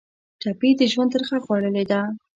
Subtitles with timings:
[0.41, 1.99] ټپي د ژوند ترخه خوړلې ده.